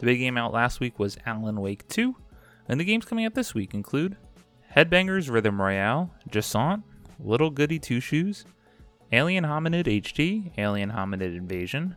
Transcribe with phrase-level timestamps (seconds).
[0.00, 2.16] The big game out last week was Alan Wake 2,
[2.68, 4.16] and the games coming out this week include
[4.74, 6.82] Headbangers Rhythm Royale, Jusant,
[7.18, 8.46] Little Goody Two Shoes,
[9.12, 11.96] Alien Hominid HD, Alien Hominid Invasion,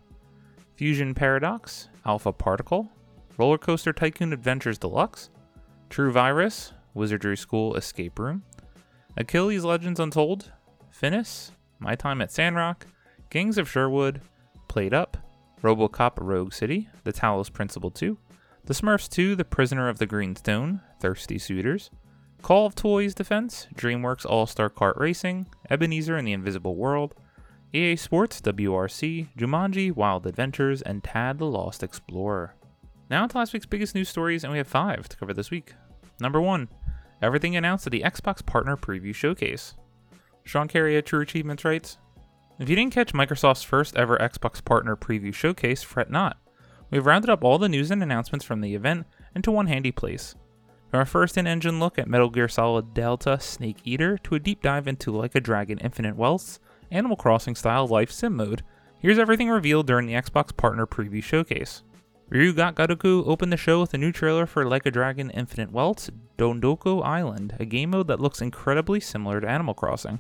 [0.76, 2.92] Fusion Paradox, Alpha Particle,
[3.38, 5.30] Roller Coaster Tycoon Adventures Deluxe,
[5.90, 8.44] True Virus, Wizardry School Escape Room,
[9.16, 10.52] Achilles Legends Untold,
[10.92, 12.86] Finis, My Time at Sandrock,
[13.30, 14.20] Gangs of Sherwood,
[14.68, 15.13] Played Up,
[15.64, 18.18] Robocop Rogue City, The Talos Principle 2,
[18.66, 21.90] The Smurfs 2, The Prisoner of the Green Stone, Thirsty Suitors,
[22.42, 27.16] Call of Toys Defense, DreamWorks All Star Kart Racing, Ebenezer and the Invisible World,
[27.72, 32.56] EA Sports WRC, Jumanji Wild Adventures, and Tad the Lost Explorer.
[33.10, 35.74] Now to last week's biggest news stories, and we have five to cover this week.
[36.20, 36.68] Number one,
[37.22, 39.76] everything announced at the Xbox Partner Preview Showcase.
[40.44, 41.98] Sean Carey at True Achievements writes,
[42.60, 46.38] if you didn't catch Microsoft's first ever Xbox Partner Preview Showcase, fret not.
[46.92, 50.36] We've rounded up all the news and announcements from the event into one handy place.
[50.90, 54.40] From our first in engine look at Metal Gear Solid Delta Snake Eater to a
[54.40, 56.60] deep dive into Like a Dragon Infinite Wealth's
[56.92, 58.62] Animal Crossing style life sim mode,
[59.00, 61.82] here's everything revealed during the Xbox Partner Preview Showcase.
[62.30, 65.72] Ryu Ga Gotoku opened the show with a new trailer for Like a Dragon Infinite
[65.72, 70.20] Wealth's Dondoko Island, a game mode that looks incredibly similar to Animal Crossing.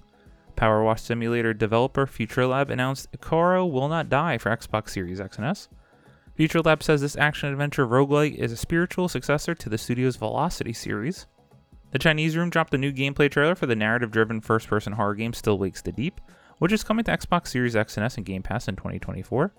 [0.55, 5.45] Power Wash Simulator developer FutureLab announced Ikaru will not die for Xbox Series X and
[5.45, 5.69] S.
[6.37, 11.27] FutureLab says this action adventure roguelike is a spiritual successor to the studio's Velocity series.
[11.91, 15.13] The Chinese Room dropped a new gameplay trailer for the narrative driven first person horror
[15.13, 16.19] game Still Wakes the Deep,
[16.57, 19.53] which is coming to Xbox Series X and S and Game Pass in 2024.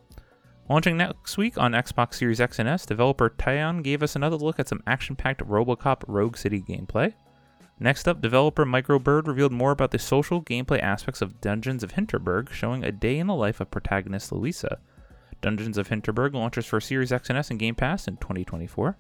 [0.69, 4.59] Launching next week on Xbox Series X and S, developer Teyon gave us another look
[4.59, 7.15] at some action packed Robocop Rogue City gameplay.
[7.85, 12.51] Next up, developer Microbird revealed more about the social gameplay aspects of Dungeons of Hinterberg,
[12.51, 14.79] showing a day in the life of protagonist Louisa.
[15.43, 18.97] Dungeons of Hinterberg launches for Series X and S and Game Pass in 2024.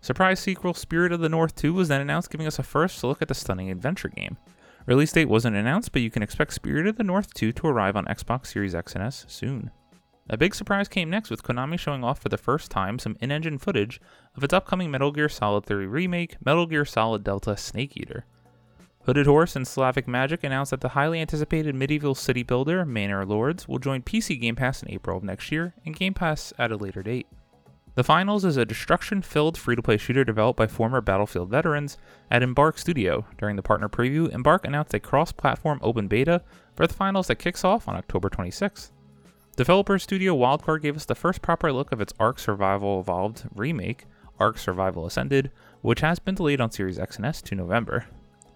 [0.00, 3.22] Surprise sequel Spirit of the North 2 was then announced, giving us a first look
[3.22, 4.36] at the stunning adventure game.
[4.84, 7.94] Release date wasn't announced, but you can expect Spirit of the North 2 to arrive
[7.94, 9.70] on Xbox Series X and S soon.
[10.30, 13.30] A big surprise came next with Konami showing off for the first time some in
[13.30, 14.00] engine footage
[14.34, 18.24] of its upcoming Metal Gear Solid 3 remake, Metal Gear Solid Delta Snake Eater.
[19.04, 23.68] Hooded Horse and Slavic Magic announced that the highly anticipated medieval city builder, Manor Lords,
[23.68, 26.76] will join PC Game Pass in April of next year and Game Pass at a
[26.76, 27.26] later date.
[27.96, 31.98] The Finals is a destruction filled free to play shooter developed by former Battlefield veterans
[32.30, 33.26] at Embark Studio.
[33.36, 36.42] During the partner preview, Embark announced a cross platform open beta
[36.74, 38.90] for the finals that kicks off on October 26th.
[39.56, 44.04] Developer studio Wildcard gave us the first proper look of its Ark Survival Evolved remake,
[44.40, 48.04] Ark Survival Ascended, which has been delayed on Series X and S to November.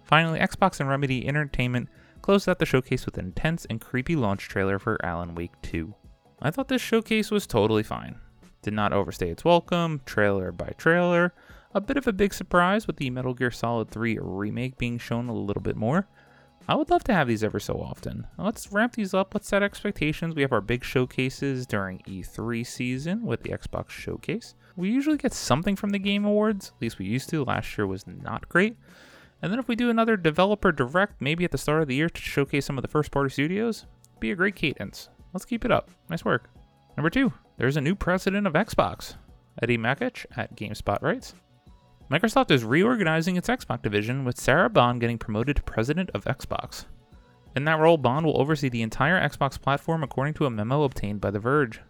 [0.03, 1.87] Finally, Xbox and Remedy Entertainment
[2.21, 5.93] closed out the showcase with an intense and creepy launch trailer for Alan Wake 2.
[6.41, 8.19] I thought this showcase was totally fine.
[8.61, 11.33] Did not overstay its welcome, trailer by trailer.
[11.73, 15.29] A bit of a big surprise with the Metal Gear Solid 3 remake being shown
[15.29, 16.09] a little bit more.
[16.67, 18.27] I would love to have these ever so often.
[18.37, 19.33] Let's ramp these up.
[19.33, 20.35] Let's set expectations.
[20.35, 24.53] We have our big showcases during E3 season with the Xbox Showcase.
[24.75, 27.43] We usually get something from the Game Awards, at least we used to.
[27.43, 28.77] Last year was not great.
[29.41, 32.09] And then if we do another developer direct, maybe at the start of the year
[32.09, 33.85] to showcase some of the first party studios,
[34.19, 35.09] be a great cadence.
[35.33, 35.89] Let's keep it up.
[36.09, 36.49] Nice work.
[36.97, 39.15] Number two, there's a new president of Xbox.
[39.61, 41.33] Eddie Makuch at GameSpot writes
[42.09, 46.85] Microsoft is reorganizing its Xbox division, with Sarah Bond getting promoted to president of Xbox.
[47.55, 51.21] In that role, Bond will oversee the entire Xbox platform, according to a memo obtained
[51.21, 51.81] by The Verge.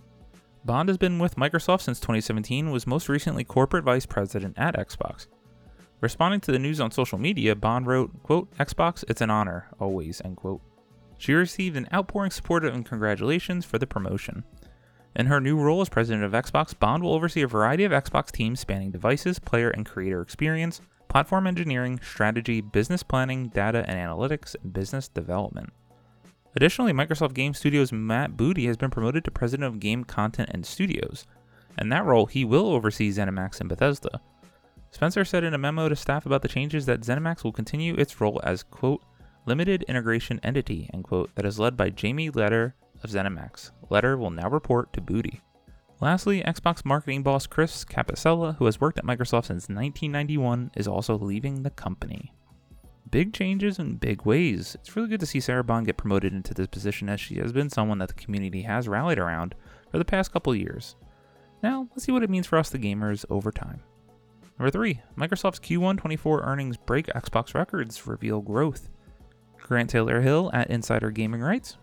[0.66, 5.27] Bond has been with Microsoft since 2017, was most recently corporate vice president at Xbox.
[6.01, 10.22] Responding to the news on social media, Bond wrote, quote, Xbox, it's an honor, always,
[10.25, 10.62] end quote.
[11.18, 14.44] She received an outpouring support and congratulations for the promotion.
[15.16, 18.32] In her new role as president of Xbox, Bond will oversee a variety of Xbox
[18.32, 24.56] teams spanning devices, player and creator experience, platform engineering, strategy, business planning, data and analytics,
[24.62, 25.74] and business development.
[26.56, 30.66] Additionally, Microsoft Game Studios' Matt Booty has been promoted to president of game content and
[30.66, 31.26] studios.
[31.78, 34.22] In that role, he will oversee ZeniMax and Bethesda.
[34.92, 38.20] Spencer said in a memo to staff about the changes that ZeniMax will continue its
[38.20, 39.04] role as, quote,
[39.46, 42.74] limited integration entity, end quote, that is led by Jamie Leder
[43.04, 43.72] of ZeniMax.
[43.90, 45.42] Leder will now report to Booty.
[46.01, 51.18] Lastly, Xbox marketing boss Chris Capossela, who has worked at Microsoft since 1991, is also
[51.18, 52.31] leaving the company.
[53.12, 54.75] Big changes in big ways.
[54.75, 57.51] It's really good to see Sarah Bond get promoted into this position as she has
[57.51, 59.56] been someone that the community has rallied around
[59.92, 60.96] for the past couple years.
[61.62, 63.81] Now, let's see what it means for us, the gamers, over time.
[64.57, 65.01] Number 3.
[65.18, 68.90] Microsoft's Q1 24 earnings break Xbox records, reveal growth.
[69.57, 71.78] Grant Taylor Hill at Insider Gaming writes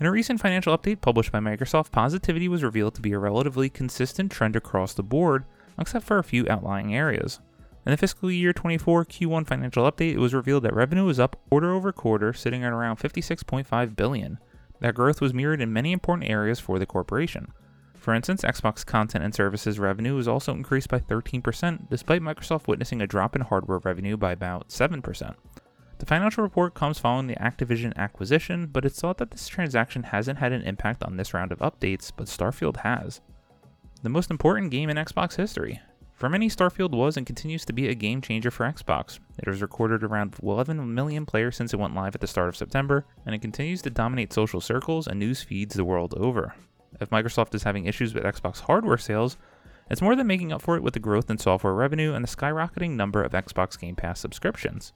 [0.00, 3.68] In a recent financial update published by Microsoft, positivity was revealed to be a relatively
[3.68, 5.44] consistent trend across the board,
[5.78, 7.38] except for a few outlying areas.
[7.84, 11.36] In the fiscal year 24 Q1 financial update, it was revealed that revenue was up
[11.50, 14.38] quarter over quarter, sitting at around 56.5 billion.
[14.80, 17.52] That growth was mirrored in many important areas for the corporation.
[17.94, 23.02] For instance, Xbox content and services revenue was also increased by 13%, despite Microsoft witnessing
[23.02, 25.34] a drop in hardware revenue by about 7%.
[26.00, 30.38] The financial report comes following the Activision acquisition, but it's thought that this transaction hasn't
[30.38, 33.20] had an impact on this round of updates, but Starfield has.
[34.02, 35.78] The most important game in Xbox history.
[36.14, 39.18] For many, Starfield was and continues to be a game changer for Xbox.
[39.36, 42.56] It has recorded around 11 million players since it went live at the start of
[42.56, 46.54] September, and it continues to dominate social circles and news feeds the world over.
[46.98, 49.36] If Microsoft is having issues with Xbox hardware sales,
[49.90, 52.36] it's more than making up for it with the growth in software revenue and the
[52.36, 54.94] skyrocketing number of Xbox Game Pass subscriptions.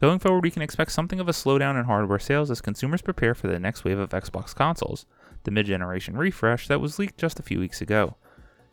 [0.00, 3.34] Going forward, we can expect something of a slowdown in hardware sales as consumers prepare
[3.34, 5.04] for the next wave of Xbox consoles,
[5.44, 8.16] the mid generation refresh that was leaked just a few weeks ago.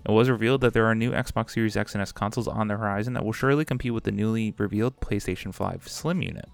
[0.07, 2.77] It was revealed that there are new Xbox Series X and S consoles on the
[2.77, 6.50] horizon that will surely compete with the newly revealed PlayStation 5 Slim unit.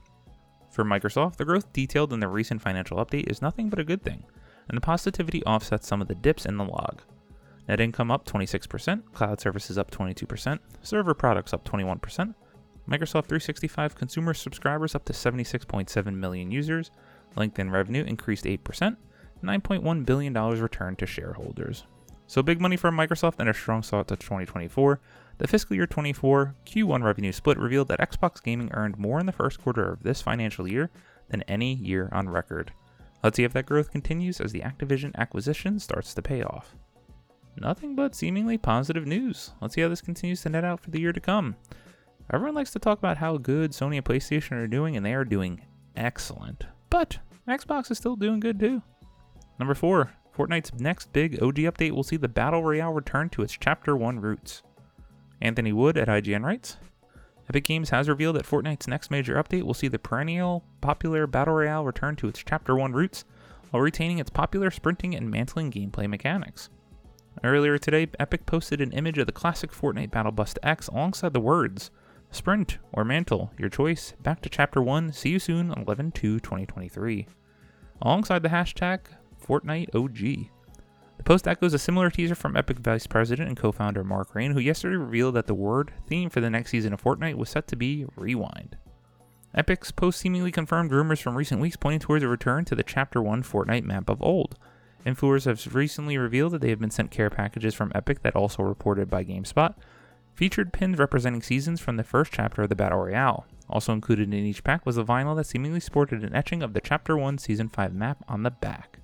[0.71, 4.01] For Microsoft, the growth detailed in the recent financial update is nothing but a good
[4.01, 4.23] thing,
[4.67, 7.03] and the positivity offsets some of the dips in the log.
[7.67, 12.33] Net income up 26%, cloud services up 22%, server products up 21%,
[12.87, 16.91] Microsoft 365 consumer subscribers up to 76.7 million users.
[17.37, 18.97] LinkedIn revenue increased 8%.
[19.43, 21.83] $9.1 billion returned to shareholders.
[22.27, 24.99] So big money from Microsoft and a strong start to 2024.
[25.37, 29.31] The fiscal year 24 Q1 revenue split revealed that Xbox Gaming earned more in the
[29.31, 30.89] first quarter of this financial year
[31.29, 32.71] than any year on record.
[33.23, 36.75] Let's see if that growth continues as the Activision acquisition starts to pay off.
[37.55, 39.51] Nothing but seemingly positive news.
[39.61, 41.55] Let's see how this continues to net out for the year to come.
[42.33, 45.23] Everyone likes to talk about how good Sony and PlayStation are doing, and they are
[45.23, 45.61] doing
[45.95, 46.65] excellent.
[46.89, 48.81] But Xbox is still doing good too.
[49.59, 50.11] Number 4.
[50.35, 54.19] Fortnite's next big OG update will see the Battle Royale return to its Chapter 1
[54.19, 54.63] roots.
[55.41, 56.77] Anthony Wood at IGN writes
[57.47, 61.53] Epic Games has revealed that Fortnite's next major update will see the perennial popular Battle
[61.53, 63.25] Royale return to its Chapter 1 roots
[63.69, 66.71] while retaining its popular sprinting and mantling gameplay mechanics.
[67.43, 71.39] Earlier today, Epic posted an image of the classic Fortnite Battle Bus X alongside the
[71.39, 71.91] words,
[72.33, 74.13] Sprint or Mantle, your choice.
[74.21, 75.13] Back to Chapter 1.
[75.13, 77.27] See you soon, 11 2 2023.
[78.01, 79.01] Alongside the hashtag
[79.45, 80.49] FortniteOG.
[81.17, 84.51] The post echoes a similar teaser from Epic Vice President and co founder Mark Rein,
[84.51, 87.67] who yesterday revealed that the word theme for the next season of Fortnite was set
[87.67, 88.77] to be Rewind.
[89.53, 93.21] Epic's post seemingly confirmed rumors from recent weeks pointing towards a return to the Chapter
[93.21, 94.57] 1 Fortnite map of old.
[95.05, 98.63] Influencers have recently revealed that they have been sent care packages from Epic that also
[98.63, 99.75] reported by GameSpot,
[100.33, 103.45] featured pins representing seasons from the first chapter of the Battle Royale.
[103.69, 106.81] Also included in each pack was a vinyl that seemingly sported an etching of the
[106.81, 108.99] Chapter 1 Season 5 map on the back.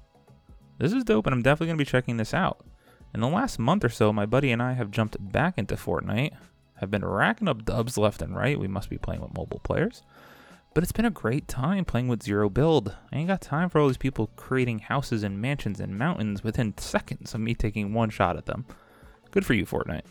[0.78, 2.66] This is dope, and I'm definitely going to be checking this out.
[3.14, 6.36] In the last month or so, my buddy and I have jumped back into Fortnite,
[6.80, 8.60] have been racking up dubs left and right.
[8.60, 10.04] We must be playing with mobile players.
[10.74, 12.96] But it's been a great time playing with Zero Build.
[13.12, 16.78] I ain't got time for all these people creating houses and mansions and mountains within
[16.78, 18.66] seconds of me taking one shot at them.
[19.32, 20.06] Good for you, Fortnite.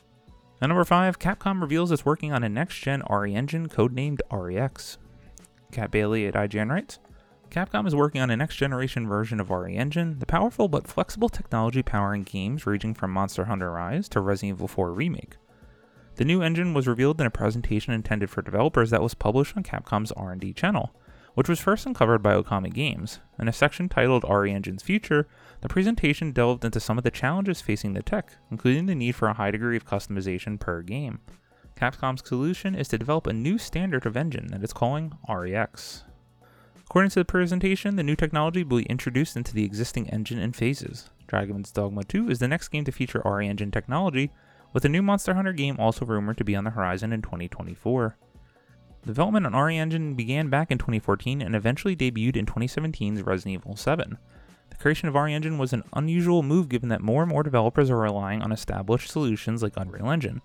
[0.60, 4.98] And number 5, Capcom reveals it's working on a next gen RE engine codenamed REX.
[5.70, 6.98] Kat Bailey at IGN writes
[7.50, 11.28] Capcom is working on a next generation version of RE Engine, the powerful but flexible
[11.28, 15.36] technology powering games ranging from Monster Hunter Rise to Resident Evil 4 Remake.
[16.16, 19.62] The new engine was revealed in a presentation intended for developers that was published on
[19.62, 20.92] Capcom's R&D channel,
[21.38, 23.20] which was first uncovered by Okami Games.
[23.38, 25.28] In a section titled RE Engine's Future,
[25.60, 29.28] the presentation delved into some of the challenges facing the tech, including the need for
[29.28, 31.20] a high degree of customization per game.
[31.76, 36.02] Capcom's solution is to develop a new standard of engine that it's calling REX.
[36.84, 40.52] According to the presentation, the new technology will be introduced into the existing engine in
[40.52, 41.08] phases.
[41.28, 44.32] Dragon's Dogma 2 is the next game to feature RE engine technology,
[44.72, 48.16] with a new Monster Hunter game also rumored to be on the horizon in 2024.
[49.08, 53.74] Development on RE Engine began back in 2014 and eventually debuted in 2017's Resident Evil
[53.74, 54.18] 7.
[54.68, 57.88] The creation of RE Engine was an unusual move given that more and more developers
[57.88, 60.42] are relying on established solutions like Unreal Engine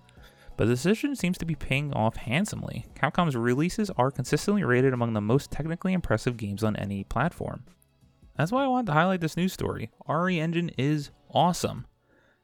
[0.55, 2.85] but the decision seems to be paying off handsomely.
[2.95, 7.63] Capcom's releases are consistently rated among the most technically impressive games on any platform.
[8.37, 9.89] That's why I wanted to highlight this news story.
[10.07, 11.85] RE Engine is awesome.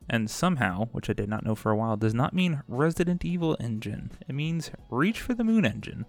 [0.10, 3.56] And somehow, which I did not know for a while, does not mean Resident Evil
[3.60, 4.12] engine.
[4.28, 6.06] It means Reach for the Moon engine.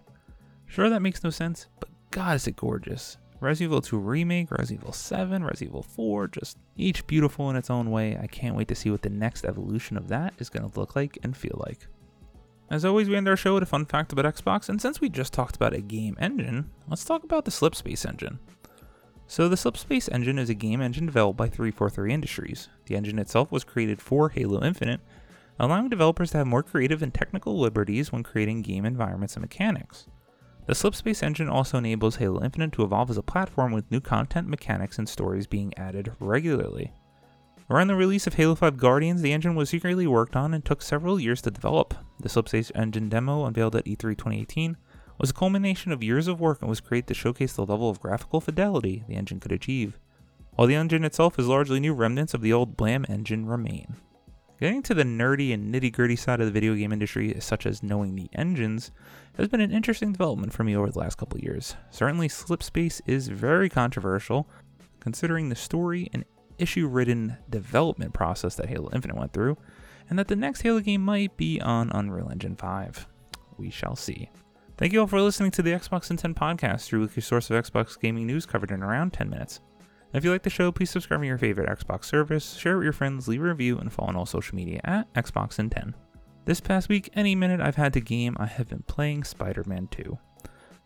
[0.65, 3.17] Sure, that makes no sense, but God, is it gorgeous.
[3.41, 7.69] Resident Evil 2 Remake, Resident Evil 7, Resident Evil 4, just each beautiful in its
[7.69, 8.17] own way.
[8.17, 10.95] I can't wait to see what the next evolution of that is going to look
[10.95, 11.87] like and feel like.
[12.69, 15.09] As always, we end our show with a fun fact about Xbox, and since we
[15.09, 18.39] just talked about a game engine, let's talk about the Slipspace engine.
[19.31, 22.67] So, the Slipspace engine is a game engine developed by 343 Industries.
[22.87, 24.99] The engine itself was created for Halo Infinite,
[25.57, 30.05] allowing developers to have more creative and technical liberties when creating game environments and mechanics.
[30.65, 34.49] The Slipspace engine also enables Halo Infinite to evolve as a platform with new content,
[34.49, 36.91] mechanics, and stories being added regularly.
[37.69, 40.81] Around the release of Halo 5 Guardians, the engine was secretly worked on and took
[40.81, 41.93] several years to develop.
[42.19, 44.75] The Slipspace engine demo unveiled at E3 2018
[45.21, 48.01] was a culmination of years of work and was created to showcase the level of
[48.01, 49.99] graphical fidelity the engine could achieve.
[50.55, 53.97] While the engine itself is largely new, remnants of the old Blam engine remain.
[54.59, 57.83] Getting to the nerdy and nitty gritty side of the video game industry, such as
[57.83, 58.91] knowing the engines,
[59.37, 61.75] has been an interesting development for me over the last couple years.
[61.91, 64.49] Certainly, Slipspace is very controversial,
[64.99, 66.25] considering the story and
[66.57, 69.57] issue ridden development process that Halo Infinite went through,
[70.09, 73.07] and that the next Halo game might be on Unreal Engine 5.
[73.57, 74.29] We shall see.
[74.81, 77.63] Thank you all for listening to the Xbox in 10 podcast, your weekly source of
[77.63, 79.59] Xbox gaming news covered in around 10 minutes.
[80.11, 82.85] If you like the show, please subscribe to your favorite Xbox service, share it with
[82.85, 85.93] your friends, leave a review, and follow on all social media at Xbox in 10.
[86.45, 89.87] This past week, any minute I've had to game, I have been playing Spider Man
[89.91, 90.17] 2.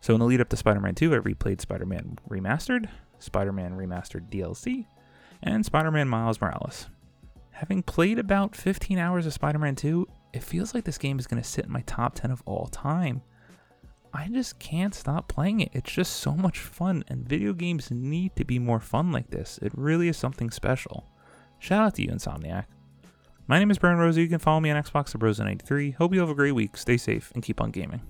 [0.02, 3.52] So, in the lead up to Spider Man 2, I replayed Spider Man Remastered, Spider
[3.52, 4.88] Man Remastered DLC,
[5.42, 6.90] and Spider Man Miles Morales.
[7.52, 11.26] Having played about 15 hours of Spider Man 2, it feels like this game is
[11.26, 13.22] going to sit in my top 10 of all time.
[14.16, 15.68] I just can't stop playing it.
[15.74, 19.58] It's just so much fun, and video games need to be more fun like this.
[19.60, 21.06] It really is something special.
[21.58, 22.64] Shout out to you, Insomniac.
[23.46, 24.22] My name is Brian Rosa.
[24.22, 25.96] You can follow me on Xbox at Rosa93.
[25.96, 26.78] Hope you have a great week.
[26.78, 28.00] Stay safe and keep on gaming.